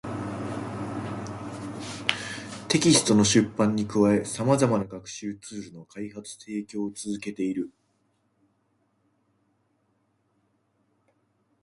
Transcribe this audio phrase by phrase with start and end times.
[2.67, 7.69] テキストの出版に加え、様々な学習ツールの開発・提供を続けている